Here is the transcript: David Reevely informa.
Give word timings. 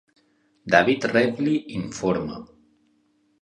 David 0.75 1.05
Reevely 1.13 1.55
informa. 1.77 2.37